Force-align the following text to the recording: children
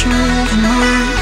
children 0.00 1.19